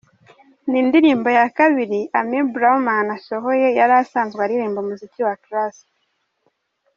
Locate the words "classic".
5.43-5.91